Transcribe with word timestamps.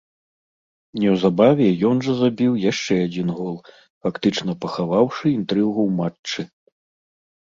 Неўзабаве 1.01 1.65
ён 1.89 1.99
жа 2.07 2.13
забіў 2.21 2.55
яшчэ 2.71 2.97
адзін 3.07 3.29
гол, 3.41 3.51
фактычна 4.07 4.55
пахаваўшы 4.63 5.25
інтрыгу 5.39 5.79
ў 5.89 5.95
матчы. 6.01 6.41